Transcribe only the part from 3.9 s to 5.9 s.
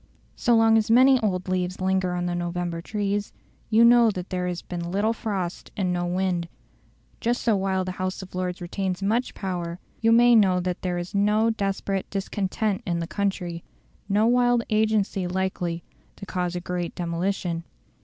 that there has been little frost